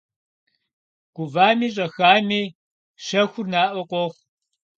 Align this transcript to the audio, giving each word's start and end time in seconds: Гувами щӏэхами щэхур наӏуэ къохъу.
Гувами 1.15 1.67
щӏэхами 1.73 2.41
щэхур 3.05 3.45
наӏуэ 3.51 3.83
къохъу. 3.89 4.19